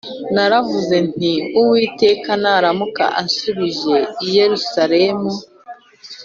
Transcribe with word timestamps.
naravuze 0.35 0.95
nti 1.09 1.31
‘Uwiteka 1.59 2.31
naramuka 2.43 3.03
anshubije 3.21 3.95
i 4.25 4.27
Yerusalemu 4.37 5.29